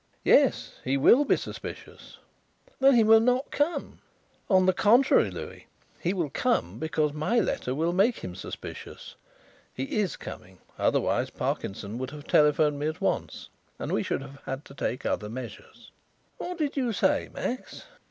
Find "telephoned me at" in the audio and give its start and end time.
12.25-12.99